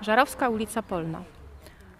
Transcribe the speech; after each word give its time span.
Żarowska 0.00 0.48
ulica 0.48 0.82
Polna. 0.82 1.22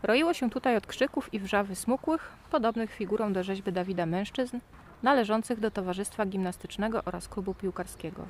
Roiło 0.02 0.34
się 0.34 0.50
tutaj 0.50 0.76
od 0.76 0.86
krzyków 0.86 1.34
i 1.34 1.38
wrzawy 1.38 1.74
smukłych, 1.74 2.32
podobnych 2.50 2.90
figurą 2.90 3.32
do 3.32 3.42
rzeźby 3.42 3.72
Dawida 3.72 4.06
mężczyzn, 4.06 4.58
należących 5.02 5.60
do 5.60 5.70
Towarzystwa 5.70 6.26
Gimnastycznego 6.26 7.02
oraz 7.04 7.28
Klubu 7.28 7.54
Piłkarskiego. 7.54 8.22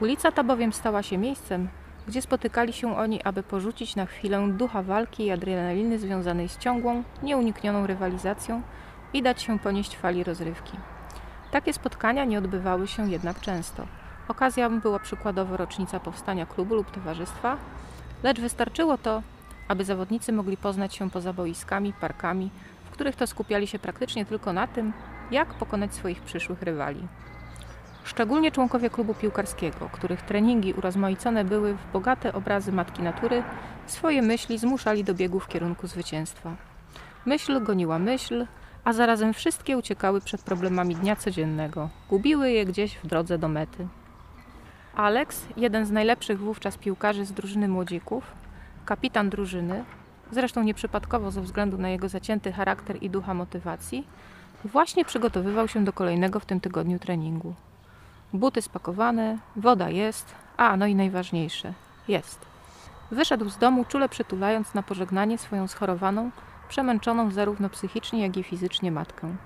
Ulica 0.00 0.32
ta 0.32 0.44
bowiem 0.44 0.72
stała 0.72 1.02
się 1.02 1.18
miejscem, 1.18 1.68
gdzie 2.08 2.22
spotykali 2.22 2.72
się 2.72 2.96
oni, 2.96 3.22
aby 3.22 3.42
porzucić 3.42 3.96
na 3.96 4.06
chwilę 4.06 4.48
ducha 4.48 4.82
walki 4.82 5.24
i 5.26 5.30
adrenaliny 5.30 5.98
związanej 5.98 6.48
z 6.48 6.58
ciągłą, 6.58 7.02
nieuniknioną 7.22 7.86
rywalizacją 7.86 8.62
i 9.12 9.22
dać 9.22 9.42
się 9.42 9.58
ponieść 9.58 9.96
fali 9.96 10.24
rozrywki. 10.24 10.76
Takie 11.50 11.72
spotkania 11.72 12.24
nie 12.24 12.38
odbywały 12.38 12.86
się 12.88 13.10
jednak 13.10 13.40
często. 13.40 13.86
Okazją 14.28 14.80
była 14.80 14.98
przykładowo 14.98 15.56
rocznica 15.56 16.00
powstania 16.00 16.46
klubu 16.46 16.74
lub 16.74 16.90
towarzystwa, 16.90 17.56
lecz 18.22 18.40
wystarczyło 18.40 18.98
to, 18.98 19.22
aby 19.68 19.84
zawodnicy 19.84 20.32
mogli 20.32 20.56
poznać 20.56 20.94
się 20.94 21.10
poza 21.10 21.32
boiskami, 21.32 21.92
parkami, 21.92 22.50
w 22.84 22.90
których 22.90 23.16
to 23.16 23.26
skupiali 23.26 23.66
się 23.66 23.78
praktycznie 23.78 24.24
tylko 24.24 24.52
na 24.52 24.66
tym, 24.66 24.92
jak 25.30 25.54
pokonać 25.54 25.94
swoich 25.94 26.22
przyszłych 26.22 26.62
rywali. 26.62 27.08
Szczególnie 28.04 28.52
członkowie 28.52 28.90
klubu 28.90 29.14
piłkarskiego, 29.14 29.88
których 29.92 30.22
treningi 30.22 30.72
urozmaicone 30.72 31.44
były 31.44 31.74
w 31.74 31.92
bogate 31.92 32.32
obrazy 32.32 32.72
matki 32.72 33.02
natury, 33.02 33.42
swoje 33.86 34.22
myśli 34.22 34.58
zmuszali 34.58 35.04
do 35.04 35.14
biegu 35.14 35.40
w 35.40 35.48
kierunku 35.48 35.86
zwycięstwa. 35.86 36.56
Myśl 37.26 37.62
goniła 37.64 37.98
myśl, 37.98 38.46
a 38.84 38.92
zarazem 38.92 39.34
wszystkie 39.34 39.78
uciekały 39.78 40.20
przed 40.20 40.42
problemami 40.42 40.96
dnia 40.96 41.16
codziennego, 41.16 41.88
gubiły 42.08 42.50
je 42.50 42.66
gdzieś 42.66 42.96
w 42.96 43.06
drodze 43.06 43.38
do 43.38 43.48
mety. 43.48 43.88
Alex, 44.96 45.46
jeden 45.56 45.86
z 45.86 45.90
najlepszych 45.90 46.38
wówczas 46.38 46.76
piłkarzy 46.78 47.24
z 47.24 47.32
drużyny 47.32 47.68
młodzików, 47.68 48.24
kapitan 48.84 49.30
drużyny, 49.30 49.84
zresztą 50.30 50.62
nieprzypadkowo 50.62 51.30
ze 51.30 51.42
względu 51.42 51.78
na 51.78 51.88
jego 51.88 52.08
zacięty 52.08 52.52
charakter 52.52 53.02
i 53.02 53.10
ducha 53.10 53.34
motywacji, 53.34 54.06
właśnie 54.64 55.04
przygotowywał 55.04 55.68
się 55.68 55.84
do 55.84 55.92
kolejnego 55.92 56.40
w 56.40 56.46
tym 56.46 56.60
tygodniu 56.60 56.98
treningu. 56.98 57.54
Buty 58.32 58.62
spakowane, 58.62 59.38
woda 59.56 59.90
jest, 59.90 60.34
a 60.56 60.76
no 60.76 60.86
i 60.86 60.94
najważniejsze 60.94 61.72
jest. 62.08 62.40
Wyszedł 63.10 63.50
z 63.50 63.58
domu, 63.58 63.84
czule 63.84 64.08
przytulając 64.08 64.74
na 64.74 64.82
pożegnanie 64.82 65.38
swoją 65.38 65.68
schorowaną, 65.68 66.30
przemęczoną 66.68 67.30
zarówno 67.30 67.68
psychicznie, 67.68 68.22
jak 68.22 68.36
i 68.36 68.42
fizycznie 68.42 68.92
matkę. 68.92 69.36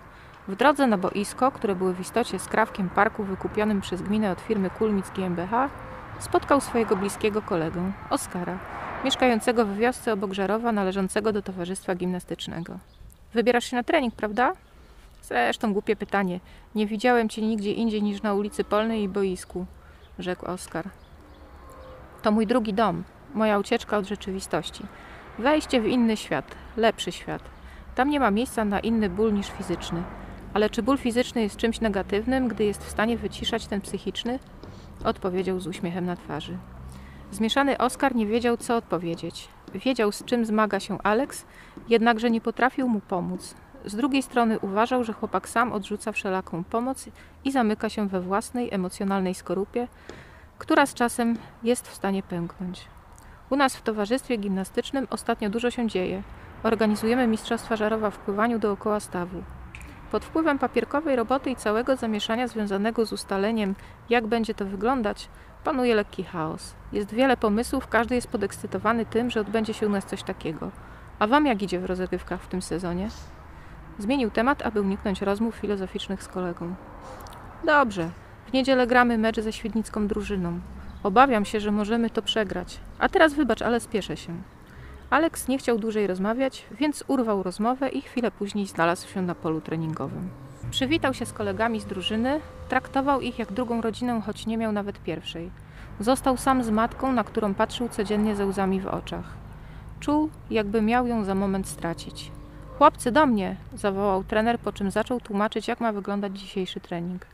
W 0.49 0.57
drodze 0.57 0.87
na 0.87 0.99
boisko, 0.99 1.53
które 1.53 1.75
było 1.75 1.93
w 1.93 2.01
istocie 2.01 2.39
skrawkiem 2.39 2.89
parku 2.89 3.25
wykupionym 3.25 3.81
przez 3.81 4.03
gminę 4.03 4.31
od 4.33 4.41
firmy 4.41 4.71
Kulmic 4.71 5.11
GmbH, 5.11 5.71
spotkał 6.19 6.61
swojego 6.61 6.97
bliskiego 6.97 7.43
kolegę, 7.43 7.93
Oskara, 8.11 8.59
mieszkającego 9.05 9.67
w 9.67 9.77
wiosce 9.77 10.13
obok 10.13 10.33
Żarowa 10.33 10.73
należącego 10.73 11.33
do 11.33 11.43
towarzystwa 11.43 11.95
gimnastycznego. 11.95 12.79
Wybierasz 13.35 13.65
się 13.65 13.77
na 13.77 13.83
trening, 13.83 14.15
prawda? 14.15 14.53
Zresztą 15.23 15.73
głupie 15.73 15.97
pytanie. 15.97 16.41
Nie 16.75 16.87
widziałem 16.87 17.29
cię 17.29 17.43
nigdzie 17.43 17.73
indziej 17.73 18.03
niż 18.03 18.23
na 18.23 18.35
ulicy 18.35 18.65
Polnej 18.65 19.03
i 19.03 19.09
boisku, 19.09 19.67
rzekł 20.19 20.47
Oskar. 20.47 20.89
To 22.23 22.31
mój 22.33 22.47
drugi 22.47 22.75
dom, 22.75 23.05
moja 23.35 23.59
ucieczka 23.59 23.99
od 23.99 24.07
rzeczywistości. 24.07 24.85
Wejście 25.39 25.81
w 25.81 25.87
inny 25.87 26.17
świat, 26.17 26.55
lepszy 26.77 27.13
świat. 27.13 27.43
Tam 27.95 28.11
nie 28.11 28.21
ma 28.21 28.31
miejsca 28.31 28.65
na 28.65 28.81
inny 28.81 29.11
ból 29.11 29.33
niż 29.33 29.47
fizyczny. 29.51 30.03
Ale 30.57 30.71
czy 30.71 30.83
ból 30.83 30.99
fizyczny 30.99 31.43
jest 31.43 31.57
czymś 31.57 31.81
negatywnym, 31.81 32.49
gdy 32.49 32.65
jest 32.65 32.85
w 32.85 32.91
stanie 32.91 33.17
wyciszać 33.17 33.67
ten 33.67 33.81
psychiczny? 33.81 34.39
Odpowiedział 35.05 35.61
z 35.61 35.67
uśmiechem 35.67 36.07
na 36.07 36.17
twarzy. 36.17 36.59
Zmieszany 37.33 37.79
Oskar 37.79 38.15
nie 38.15 38.27
wiedział, 38.27 38.57
co 38.57 38.77
odpowiedzieć. 38.77 39.49
Wiedział, 39.75 40.13
z 40.13 40.25
czym 40.25 40.47
zmaga 40.47 40.81
się 40.81 40.99
Alex, 41.03 41.47
jednakże 41.89 42.31
nie 42.31 42.41
potrafił 42.41 42.89
mu 42.89 43.01
pomóc. 43.01 43.55
Z 43.85 43.97
drugiej 43.97 44.23
strony 44.23 44.59
uważał, 44.59 45.05
że 45.05 45.13
chłopak 45.13 45.49
sam 45.49 45.73
odrzuca 45.73 46.13
wszelaką 46.13 46.65
pomoc 46.65 47.09
i 47.45 47.53
zamyka 47.53 47.89
się 47.89 48.09
we 48.09 48.21
własnej 48.21 48.75
emocjonalnej 48.75 49.35
skorupie, 49.35 49.89
która 50.59 50.87
z 50.87 50.95
czasem 50.95 51.39
jest 51.63 51.89
w 51.89 51.95
stanie 51.95 52.23
pęknąć. 52.23 52.85
U 53.51 53.57
nas 53.57 53.77
w 53.77 53.83
towarzystwie 53.83 54.37
gimnastycznym 54.37 55.07
ostatnio 55.11 55.51
dużo 55.51 55.71
się 55.71 55.89
dzieje. 55.89 56.23
Organizujemy 56.63 57.27
Mistrzostwa 57.27 57.77
Żarowa 57.77 58.11
w 58.11 58.19
pływaniu 58.19 58.59
dookoła 58.59 59.01
stawu. 59.01 59.43
Pod 60.17 60.25
wpływem 60.25 60.59
papierkowej 60.59 61.17
roboty 61.17 61.51
i 61.51 61.57
całego 61.57 61.97
zamieszania 61.97 62.49
związanego 62.49 63.07
z 63.07 63.13
ustaleniem, 63.13 63.75
jak 64.11 64.27
będzie 64.27 64.55
to 64.55 64.67
wyglądać, 64.67 65.29
panuje 65.65 65.95
lekki 65.95 66.25
chaos. 66.25 66.75
Jest 66.93 67.15
wiele 67.15 67.37
pomysłów, 67.37 67.87
każdy 67.87 68.15
jest 68.15 68.29
podekscytowany 68.29 69.07
tym, 69.07 69.31
że 69.31 69.41
odbędzie 69.41 69.75
się 69.75 69.87
u 69.87 69.91
nas 69.91 70.07
coś 70.07 70.23
takiego. 70.23 70.71
A 71.19 71.27
wam 71.27 71.47
jak 71.47 71.63
idzie 71.63 71.81
w 71.81 71.85
rozgrywkach 71.85 72.43
w 72.43 72.49
tym 72.49 72.63
sezonie? 72.63 73.09
Zmienił 73.99 74.31
temat, 74.31 74.63
aby 74.67 74.81
uniknąć 74.81 75.23
rozmów 75.23 75.55
filozoficznych 75.55 76.23
z 76.23 76.29
kolegą. 76.29 76.75
Dobrze. 77.65 78.11
W 78.47 78.53
niedzielę 78.53 78.87
gramy 78.87 79.19
mecz 79.19 79.41
ze 79.41 79.53
świdnicką 79.53 80.07
drużyną. 80.07 80.61
Obawiam 81.03 81.45
się, 81.45 81.61
że 81.61 81.73
możemy 81.73 82.11
to 82.11 82.23
przegrać. 82.23 82.81
A 82.99 83.09
teraz 83.09 83.35
wybacz, 83.35 83.63
ale 83.63 83.81
spieszę 83.81 84.17
się. 84.17 84.56
Alex 85.11 85.49
nie 85.49 85.59
chciał 85.59 85.79
dłużej 85.79 86.07
rozmawiać, 86.07 86.67
więc 86.79 87.05
urwał 87.09 87.43
rozmowę 87.43 87.89
i 87.89 88.03
chwilę 88.03 88.31
później 88.31 88.67
znalazł 88.67 89.09
się 89.09 89.23
na 89.23 89.35
polu 89.35 89.61
treningowym. 89.61 90.29
Przywitał 90.71 91.15
się 91.15 91.27
z 91.27 91.33
kolegami 91.33 91.81
z 91.81 91.85
drużyny, 91.85 92.41
traktował 92.69 93.21
ich 93.21 93.39
jak 93.39 93.53
drugą 93.53 93.81
rodzinę, 93.81 94.23
choć 94.27 94.47
nie 94.47 94.57
miał 94.57 94.73
nawet 94.73 95.03
pierwszej. 95.03 95.51
Został 96.01 96.37
sam 96.37 96.65
z 96.65 96.71
matką, 96.71 97.13
na 97.13 97.25
którą 97.25 97.55
patrzył 97.55 97.89
codziennie 97.89 98.37
ze 98.37 98.47
łzami 98.47 98.81
w 98.81 98.87
oczach. 98.87 99.25
Czuł, 100.01 100.31
jakby 100.51 100.83
miał 100.83 101.07
ją 101.07 101.25
za 101.25 101.35
moment 101.35 101.69
stracić. 101.69 102.31
Chłopcy, 102.79 103.13
do 103.13 103.27
mnie! 103.27 103.57
zawołał 103.75 104.25
trener, 104.25 104.59
po 104.59 104.73
czym 104.73 104.91
zaczął 104.91 105.21
tłumaczyć, 105.21 105.69
jak 105.69 105.81
ma 105.81 105.93
wyglądać 105.93 106.39
dzisiejszy 106.39 106.81
trening. 106.81 107.27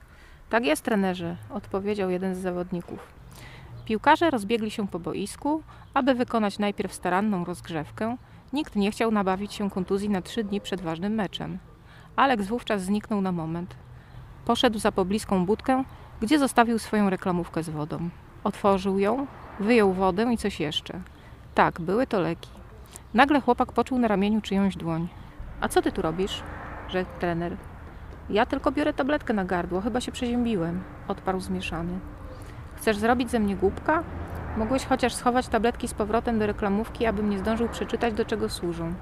Tak 0.51 0.65
jest, 0.65 0.83
trenerze, 0.83 1.37
odpowiedział 1.51 2.11
jeden 2.11 2.35
z 2.35 2.39
zawodników. 2.39 3.22
Piłkarze 3.85 4.31
rozbiegli 4.31 4.71
się 4.71 4.89
po 4.89 4.99
boisku, 4.99 5.63
aby 5.95 6.15
wykonać 6.15 6.59
najpierw 6.59 6.93
staranną 6.93 7.45
rozgrzewkę. 7.45 8.17
Nikt 8.53 8.77
nie 8.77 8.91
chciał 8.91 9.11
nabawić 9.11 9.55
się 9.55 9.71
kontuzji 9.71 10.11
na 10.11 10.23
trzy 10.23 10.45
dni 10.45 10.61
przed 10.61 10.81
ważnym 10.81 11.15
meczem. 11.15 11.59
Aleks 12.17 12.47
wówczas 12.47 12.83
zniknął 12.83 13.21
na 13.21 13.33
moment. 13.33 13.77
Poszedł 14.45 14.79
za 14.79 14.93
pobliską 14.93 15.47
budkę, 15.47 15.85
gdzie 16.21 16.39
zostawił 16.39 16.79
swoją 16.79 17.11
reklamówkę 17.11 17.63
z 17.63 17.71
wodą. 17.71 18.09
Otworzył 18.45 18.99
ją, 18.99 19.27
wyjął 19.61 19.93
wodę 19.93 20.33
i 20.33 20.37
coś 20.37 20.61
jeszcze. 20.61 21.01
Tak, 21.55 21.81
były 21.81 22.07
to 22.07 22.21
leki. 22.21 22.51
Nagle 23.15 23.41
chłopak 23.41 23.73
poczuł 23.73 23.99
na 23.99 24.09
ramieniu 24.09 24.41
czyjąś 24.41 24.77
dłoń. 24.77 25.09
A 25.61 25.69
co 25.69 25.83
ty 25.83 25.93
tu 25.93 26.03
robisz? 26.03 26.43
rzekł 26.89 27.11
trener. 27.21 27.57
Ja 28.31 28.47
tylko 28.47 28.73
biorę 28.73 28.93
tabletkę 28.93 29.35
na 29.35 29.45
gardło, 29.45 29.81
chyba 29.81 30.01
się 30.01 30.13
przeziębiłem, 30.13 30.83
odparł 31.09 31.41
zmieszany. 31.41 32.01
Chcesz 32.83 32.97
zrobić 32.97 33.31
ze 33.31 33.39
mnie 33.39 33.57
głupka? 33.57 34.03
Mogłeś 34.57 34.87
chociaż 34.87 35.15
schować 35.15 35.49
tabletki 35.49 35.89
z 35.89 35.95
powrotem 35.95 36.39
do 36.39 36.47
reklamówki, 36.47 37.07
abym 37.07 37.31
nie 37.31 37.39
zdążył 37.39 37.69
przeczytać, 37.69 38.15
do 38.15 38.25
czego 38.25 38.49
służą. 38.49 38.95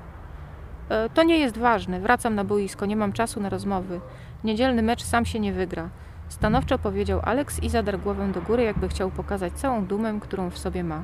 E, 0.88 1.08
to 1.08 1.22
nie 1.22 1.38
jest 1.38 1.58
ważne, 1.58 2.00
wracam 2.00 2.34
na 2.34 2.44
boisko, 2.44 2.86
nie 2.86 2.96
mam 2.96 3.12
czasu 3.12 3.40
na 3.40 3.48
rozmowy. 3.48 4.00
Niedzielny 4.44 4.82
mecz 4.82 5.02
sam 5.02 5.24
się 5.24 5.40
nie 5.40 5.52
wygra. 5.52 5.88
Stanowczo 6.28 6.78
powiedział 6.78 7.20
Alex 7.24 7.62
i 7.62 7.68
zadarł 7.68 7.98
głowę 7.98 8.32
do 8.32 8.42
góry, 8.42 8.62
jakby 8.62 8.88
chciał 8.88 9.10
pokazać 9.10 9.52
całą 9.52 9.84
dumę, 9.84 10.18
którą 10.20 10.50
w 10.50 10.58
sobie 10.58 10.84
ma. 10.84 11.02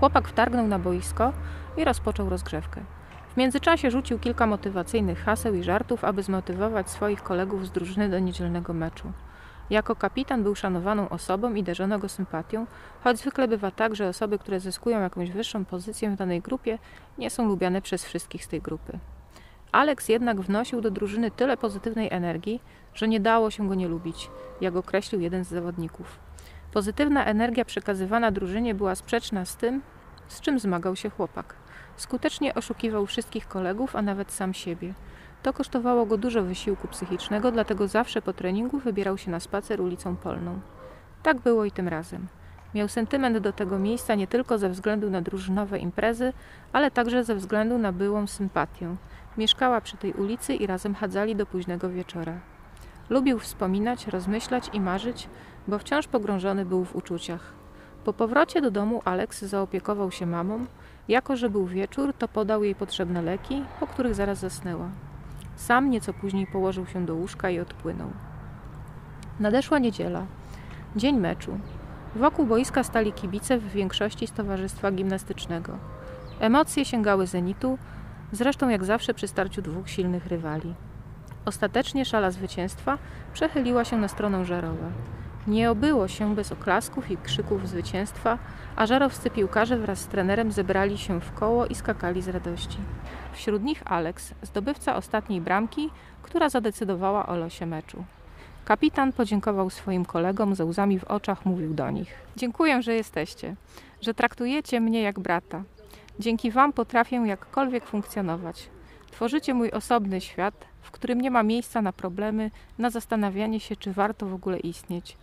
Chłopak 0.00 0.28
wtargnął 0.28 0.66
na 0.66 0.78
boisko 0.78 1.32
i 1.76 1.84
rozpoczął 1.84 2.30
rozgrzewkę. 2.30 2.80
W 3.34 3.36
międzyczasie 3.36 3.90
rzucił 3.90 4.18
kilka 4.18 4.46
motywacyjnych 4.46 5.24
haseł 5.24 5.54
i 5.54 5.62
żartów, 5.62 6.04
aby 6.04 6.22
zmotywować 6.22 6.90
swoich 6.90 7.22
kolegów 7.22 7.66
z 7.66 7.70
drużyny 7.70 8.08
do 8.08 8.18
niedzielnego 8.18 8.72
meczu. 8.72 9.12
Jako 9.70 9.96
kapitan 9.96 10.42
był 10.42 10.54
szanowaną 10.54 11.08
osobą 11.08 11.54
i 11.54 11.62
darzono 11.62 11.98
go 11.98 12.08
sympatią, 12.08 12.66
choć 13.04 13.18
zwykle 13.18 13.48
bywa 13.48 13.70
tak, 13.70 13.96
że 13.96 14.08
osoby, 14.08 14.38
które 14.38 14.60
zyskują 14.60 15.00
jakąś 15.00 15.30
wyższą 15.30 15.64
pozycję 15.64 16.10
w 16.10 16.16
danej 16.16 16.40
grupie, 16.40 16.78
nie 17.18 17.30
są 17.30 17.48
lubiane 17.48 17.82
przez 17.82 18.04
wszystkich 18.04 18.44
z 18.44 18.48
tej 18.48 18.60
grupy. 18.60 18.98
Alex 19.72 20.08
jednak 20.08 20.40
wnosił 20.40 20.80
do 20.80 20.90
drużyny 20.90 21.30
tyle 21.30 21.56
pozytywnej 21.56 22.08
energii, 22.12 22.60
że 22.94 23.08
nie 23.08 23.20
dało 23.20 23.50
się 23.50 23.68
go 23.68 23.74
nie 23.74 23.88
lubić, 23.88 24.30
jak 24.60 24.76
określił 24.76 25.20
jeden 25.20 25.44
z 25.44 25.48
zawodników. 25.48 26.18
Pozytywna 26.72 27.24
energia 27.24 27.64
przekazywana 27.64 28.30
drużynie 28.30 28.74
była 28.74 28.94
sprzeczna 28.94 29.44
z 29.44 29.56
tym, 29.56 29.82
z 30.28 30.40
czym 30.40 30.58
zmagał 30.58 30.96
się 30.96 31.10
chłopak. 31.10 31.54
Skutecznie 31.96 32.54
oszukiwał 32.54 33.06
wszystkich 33.06 33.48
kolegów, 33.48 33.96
a 33.96 34.02
nawet 34.02 34.32
sam 34.32 34.54
siebie. 34.54 34.94
To 35.42 35.52
kosztowało 35.52 36.06
go 36.06 36.16
dużo 36.16 36.42
wysiłku 36.42 36.88
psychicznego, 36.88 37.52
dlatego 37.52 37.88
zawsze 37.88 38.22
po 38.22 38.32
treningu 38.32 38.78
wybierał 38.78 39.18
się 39.18 39.30
na 39.30 39.40
spacer 39.40 39.80
ulicą 39.80 40.16
Polną. 40.16 40.60
Tak 41.22 41.40
było 41.40 41.64
i 41.64 41.70
tym 41.70 41.88
razem. 41.88 42.26
Miał 42.74 42.88
sentyment 42.88 43.38
do 43.38 43.52
tego 43.52 43.78
miejsca 43.78 44.14
nie 44.14 44.26
tylko 44.26 44.58
ze 44.58 44.68
względu 44.68 45.10
na 45.10 45.20
drużynowe 45.20 45.78
imprezy, 45.78 46.32
ale 46.72 46.90
także 46.90 47.24
ze 47.24 47.34
względu 47.34 47.78
na 47.78 47.92
byłą 47.92 48.26
sympatię. 48.26 48.96
Mieszkała 49.38 49.80
przy 49.80 49.96
tej 49.96 50.12
ulicy 50.12 50.54
i 50.54 50.66
razem 50.66 50.94
chadzali 50.94 51.36
do 51.36 51.46
późnego 51.46 51.90
wieczora. 51.90 52.32
Lubił 53.10 53.38
wspominać, 53.38 54.06
rozmyślać 54.06 54.70
i 54.72 54.80
marzyć, 54.80 55.28
bo 55.68 55.78
wciąż 55.78 56.06
pogrążony 56.06 56.64
był 56.64 56.84
w 56.84 56.96
uczuciach. 56.96 57.52
Po 58.04 58.12
powrocie 58.12 58.60
do 58.60 58.70
domu 58.70 59.02
Alex 59.04 59.44
zaopiekował 59.44 60.10
się 60.10 60.26
mamą. 60.26 60.66
Jako, 61.08 61.36
że 61.36 61.50
był 61.50 61.66
wieczór, 61.66 62.12
to 62.12 62.28
podał 62.28 62.64
jej 62.64 62.74
potrzebne 62.74 63.22
leki, 63.22 63.64
po 63.80 63.86
których 63.86 64.14
zaraz 64.14 64.38
zasnęła. 64.38 64.88
Sam 65.56 65.90
nieco 65.90 66.12
później 66.12 66.46
położył 66.46 66.86
się 66.86 67.06
do 67.06 67.14
łóżka 67.14 67.50
i 67.50 67.60
odpłynął. 67.60 68.10
Nadeszła 69.40 69.78
niedziela, 69.78 70.26
dzień 70.96 71.16
meczu. 71.16 71.58
Wokół 72.16 72.46
boiska 72.46 72.84
stali 72.84 73.12
kibice 73.12 73.58
w 73.58 73.68
większości 73.68 74.26
z 74.26 74.32
towarzystwa 74.32 74.92
gimnastycznego. 74.92 75.78
Emocje 76.40 76.84
sięgały 76.84 77.26
zenitu, 77.26 77.78
zresztą 78.32 78.68
jak 78.68 78.84
zawsze 78.84 79.14
przy 79.14 79.28
starciu 79.28 79.62
dwóch 79.62 79.90
silnych 79.90 80.26
rywali. 80.26 80.74
Ostatecznie 81.44 82.04
szala 82.04 82.30
zwycięstwa 82.30 82.98
przechyliła 83.32 83.84
się 83.84 83.96
na 83.96 84.08
stronę 84.08 84.44
Żerowa. 84.44 84.86
Nie 85.46 85.70
obyło 85.70 86.08
się 86.08 86.34
bez 86.34 86.52
oklasków 86.52 87.10
i 87.10 87.16
krzyków 87.16 87.68
zwycięstwa, 87.68 88.38
a 88.76 88.86
żarowscy 88.86 89.30
piłkarze 89.30 89.76
wraz 89.76 89.98
z 89.98 90.06
trenerem 90.06 90.52
zebrali 90.52 90.98
się 90.98 91.20
w 91.20 91.32
koło 91.32 91.66
i 91.66 91.74
skakali 91.74 92.22
z 92.22 92.28
radości. 92.28 92.78
Wśród 93.32 93.62
nich 93.62 93.82
Alex, 93.84 94.34
zdobywca 94.42 94.96
ostatniej 94.96 95.40
bramki, 95.40 95.90
która 96.22 96.48
zadecydowała 96.48 97.26
o 97.26 97.36
losie 97.36 97.66
meczu. 97.66 98.04
Kapitan 98.64 99.12
podziękował 99.12 99.70
swoim 99.70 100.04
kolegom, 100.04 100.54
ze 100.54 100.64
łzami 100.64 100.98
w 100.98 101.04
oczach 101.04 101.44
mówił 101.44 101.74
do 101.74 101.90
nich: 101.90 102.14
Dziękuję, 102.36 102.82
że 102.82 102.94
jesteście, 102.94 103.56
że 104.00 104.14
traktujecie 104.14 104.80
mnie 104.80 105.02
jak 105.02 105.20
brata. 105.20 105.62
Dzięki 106.18 106.50
Wam 106.50 106.72
potrafię 106.72 107.16
jakkolwiek 107.16 107.84
funkcjonować. 107.84 108.68
Tworzycie 109.10 109.54
mój 109.54 109.70
osobny 109.70 110.20
świat, 110.20 110.66
w 110.82 110.90
którym 110.90 111.20
nie 111.20 111.30
ma 111.30 111.42
miejsca 111.42 111.82
na 111.82 111.92
problemy, 111.92 112.50
na 112.78 112.90
zastanawianie 112.90 113.60
się, 113.60 113.76
czy 113.76 113.92
warto 113.92 114.26
w 114.26 114.34
ogóle 114.34 114.58
istnieć. 114.58 115.16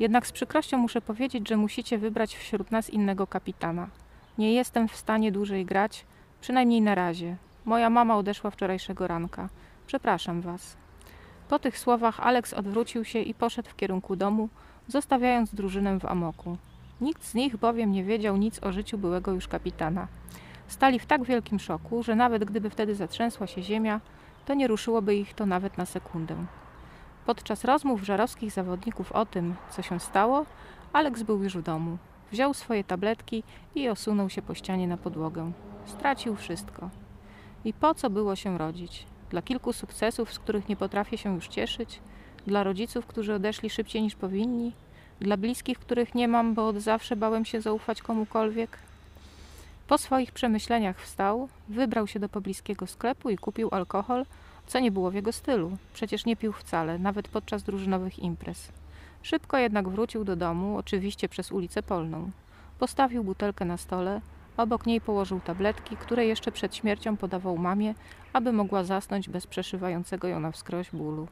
Jednak 0.00 0.26
z 0.26 0.32
przykrością 0.32 0.78
muszę 0.78 1.00
powiedzieć, 1.00 1.48
że 1.48 1.56
musicie 1.56 1.98
wybrać 1.98 2.36
wśród 2.36 2.70
nas 2.70 2.90
innego 2.90 3.26
kapitana. 3.26 3.88
Nie 4.38 4.54
jestem 4.54 4.88
w 4.88 4.96
stanie 4.96 5.32
dłużej 5.32 5.64
grać, 5.64 6.06
przynajmniej 6.40 6.80
na 6.80 6.94
razie. 6.94 7.36
Moja 7.64 7.90
mama 7.90 8.16
odeszła 8.16 8.50
wczorajszego 8.50 9.06
ranka. 9.06 9.48
Przepraszam 9.86 10.40
Was. 10.40 10.76
Po 11.48 11.58
tych 11.58 11.78
słowach 11.78 12.20
Alex 12.20 12.52
odwrócił 12.52 13.04
się 13.04 13.18
i 13.18 13.34
poszedł 13.34 13.70
w 13.70 13.76
kierunku 13.76 14.16
domu, 14.16 14.48
zostawiając 14.88 15.54
drużynę 15.54 15.98
w 15.98 16.04
amoku. 16.04 16.56
Nikt 17.00 17.24
z 17.24 17.34
nich 17.34 17.56
bowiem 17.56 17.92
nie 17.92 18.04
wiedział 18.04 18.36
nic 18.36 18.62
o 18.62 18.72
życiu 18.72 18.98
byłego 18.98 19.32
już 19.32 19.48
kapitana. 19.48 20.08
Stali 20.68 20.98
w 20.98 21.06
tak 21.06 21.24
wielkim 21.24 21.58
szoku, 21.58 22.02
że 22.02 22.14
nawet 22.14 22.44
gdyby 22.44 22.70
wtedy 22.70 22.94
zatrzęsła 22.94 23.46
się 23.46 23.62
ziemia, 23.62 24.00
to 24.46 24.54
nie 24.54 24.66
ruszyłoby 24.66 25.16
ich 25.16 25.34
to 25.34 25.46
nawet 25.46 25.78
na 25.78 25.86
sekundę. 25.86 26.36
Podczas 27.30 27.64
rozmów 27.64 28.02
żarowskich 28.04 28.52
zawodników 28.52 29.12
o 29.12 29.26
tym, 29.26 29.54
co 29.70 29.82
się 29.82 30.00
stało, 30.00 30.46
Alex 30.92 31.22
był 31.22 31.42
już 31.42 31.56
w 31.56 31.62
domu. 31.62 31.98
Wziął 32.32 32.54
swoje 32.54 32.84
tabletki 32.84 33.42
i 33.74 33.88
osunął 33.88 34.30
się 34.30 34.42
po 34.42 34.54
ścianie 34.54 34.88
na 34.88 34.96
podłogę. 34.96 35.52
Stracił 35.86 36.36
wszystko. 36.36 36.90
I 37.64 37.72
po 37.72 37.94
co 37.94 38.10
było 38.10 38.36
się 38.36 38.58
rodzić? 38.58 39.06
Dla 39.30 39.42
kilku 39.42 39.72
sukcesów, 39.72 40.32
z 40.32 40.38
których 40.38 40.68
nie 40.68 40.76
potrafię 40.76 41.18
się 41.18 41.34
już 41.34 41.48
cieszyć? 41.48 42.00
Dla 42.46 42.64
rodziców, 42.64 43.06
którzy 43.06 43.34
odeszli 43.34 43.70
szybciej 43.70 44.02
niż 44.02 44.14
powinni? 44.14 44.72
Dla 45.20 45.36
bliskich, 45.36 45.78
których 45.78 46.14
nie 46.14 46.28
mam, 46.28 46.54
bo 46.54 46.68
od 46.68 46.76
zawsze 46.76 47.16
bałem 47.16 47.44
się 47.44 47.60
zaufać 47.60 48.02
komukolwiek? 48.02 48.78
Po 49.88 49.98
swoich 49.98 50.32
przemyśleniach 50.32 51.00
wstał, 51.00 51.48
wybrał 51.68 52.06
się 52.06 52.20
do 52.20 52.28
pobliskiego 52.28 52.86
sklepu 52.86 53.30
i 53.30 53.38
kupił 53.38 53.68
alkohol, 53.72 54.24
co 54.70 54.80
nie 54.80 54.90
było 54.90 55.10
w 55.10 55.14
jego 55.14 55.32
stylu. 55.32 55.76
Przecież 55.92 56.24
nie 56.24 56.36
pił 56.36 56.52
wcale, 56.52 56.98
nawet 56.98 57.28
podczas 57.28 57.62
drużynowych 57.62 58.18
imprez. 58.18 58.72
Szybko 59.22 59.58
jednak 59.58 59.88
wrócił 59.88 60.24
do 60.24 60.36
domu, 60.36 60.76
oczywiście 60.76 61.28
przez 61.28 61.52
ulicę 61.52 61.82
Polną. 61.82 62.30
Postawił 62.78 63.24
butelkę 63.24 63.64
na 63.64 63.76
stole, 63.76 64.20
obok 64.56 64.86
niej 64.86 65.00
położył 65.00 65.40
tabletki, 65.40 65.96
które 65.96 66.26
jeszcze 66.26 66.52
przed 66.52 66.76
śmiercią 66.76 67.16
podawał 67.16 67.58
mamie, 67.58 67.94
aby 68.32 68.52
mogła 68.52 68.84
zasnąć 68.84 69.28
bez 69.28 69.46
przeszywającego 69.46 70.28
ją 70.28 70.40
na 70.40 70.50
wskroś 70.50 70.90
bólu. 70.90 71.28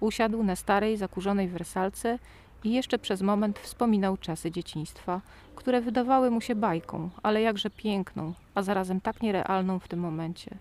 Usiadł 0.00 0.42
na 0.42 0.56
starej, 0.56 0.96
zakurzonej 0.96 1.48
wersalce 1.48 2.18
i 2.64 2.72
jeszcze 2.72 2.98
przez 2.98 3.22
moment 3.22 3.58
wspominał 3.58 4.16
czasy 4.16 4.50
dzieciństwa, 4.50 5.20
które 5.56 5.80
wydawały 5.80 6.30
mu 6.30 6.40
się 6.40 6.54
bajką, 6.54 7.10
ale 7.22 7.40
jakże 7.40 7.70
piękną, 7.70 8.32
a 8.54 8.62
zarazem 8.62 9.00
tak 9.00 9.22
nierealną 9.22 9.78
w 9.78 9.88
tym 9.88 10.00
momencie. 10.00 10.56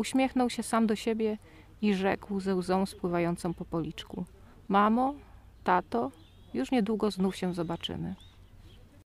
Uśmiechnął 0.00 0.50
się 0.50 0.62
sam 0.62 0.86
do 0.86 0.96
siebie 0.96 1.38
i 1.82 1.94
rzekł 1.94 2.40
ze 2.40 2.54
łzą 2.54 2.86
spływającą 2.86 3.54
po 3.54 3.64
policzku: 3.64 4.24
Mamo, 4.68 5.14
tato, 5.64 6.10
już 6.54 6.70
niedługo 6.70 7.10
znów 7.10 7.36
się 7.36 7.54
zobaczymy. 7.54 8.14